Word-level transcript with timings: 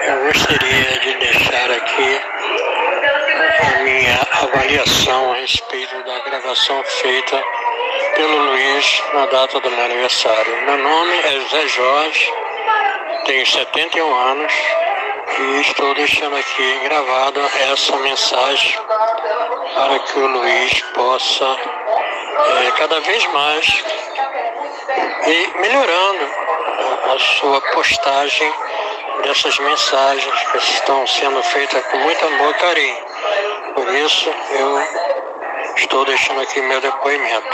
Eu 0.00 0.24
gostaria 0.26 0.98
de 1.00 1.14
deixar 1.14 1.70
aqui 1.70 2.20
a 3.60 3.78
minha 3.82 4.26
avaliação 4.42 5.32
a 5.32 5.36
respeito 5.36 6.02
da 6.04 6.18
gravação 6.20 6.82
feita 6.84 7.42
pelo 8.14 8.38
Luiz 8.44 9.02
na 9.12 9.26
data 9.26 9.58
do 9.60 9.70
meu 9.70 9.84
aniversário. 9.84 10.62
Meu 10.62 10.78
nome 10.78 11.16
é 11.18 11.40
Zé 11.50 11.66
Jorge, 11.68 12.32
tenho 13.24 13.46
71 13.46 14.14
anos 14.14 14.52
e 15.38 15.60
estou 15.62 15.94
deixando 15.94 16.36
aqui 16.36 16.80
gravada 16.84 17.40
essa 17.72 17.96
mensagem 17.96 18.78
para 19.74 19.98
que 19.98 20.18
o 20.18 20.26
Luiz 20.26 20.80
possa 20.94 21.56
é, 22.64 22.70
cada 22.78 23.00
vez 23.00 23.26
mais 23.32 23.84
ir 25.26 25.60
melhorando 25.60 26.24
a 27.14 27.18
sua 27.18 27.60
postagem 27.60 28.52
dessas 29.22 29.58
mensagens 29.58 30.42
que 30.50 30.58
estão 30.58 31.06
sendo 31.06 31.42
feitas 31.42 31.84
com 31.86 31.98
muito 31.98 32.26
amor 32.26 32.50
e 32.50 32.54
carinho. 32.54 32.96
Por 33.74 33.94
isso 33.94 34.30
eu 34.50 34.82
estou 35.76 36.04
deixando 36.04 36.40
aqui 36.40 36.60
meu 36.60 36.80
depoimento. 36.80 37.48